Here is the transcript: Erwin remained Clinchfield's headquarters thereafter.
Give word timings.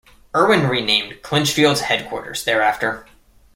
Erwin 0.35 0.67
remained 0.67 1.21
Clinchfield's 1.21 1.81
headquarters 1.81 2.43
thereafter. 2.43 3.05